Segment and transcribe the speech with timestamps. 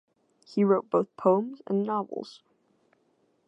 [0.47, 2.41] He wrote both poems and novels.